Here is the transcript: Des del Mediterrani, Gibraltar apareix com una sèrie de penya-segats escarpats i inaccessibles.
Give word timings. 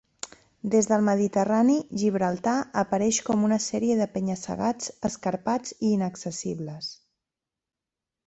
Des 0.75 0.87
del 0.91 1.03
Mediterrani, 1.07 1.75
Gibraltar 2.03 2.53
apareix 2.83 3.19
com 3.27 3.45
una 3.49 3.59
sèrie 3.67 3.97
de 3.99 4.07
penya-segats 4.15 4.89
escarpats 5.11 5.75
i 5.77 5.93
inaccessibles. 5.99 6.89